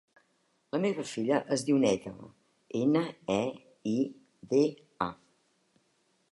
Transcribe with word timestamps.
La 0.75 0.79
meva 0.85 1.03
filla 1.09 1.37
es 1.55 1.65
diu 1.67 1.77
Neida: 1.83 2.15
ena, 2.81 3.05
e, 3.37 3.39
i, 3.95 3.95
de, 4.55 4.65
a. 5.11 5.13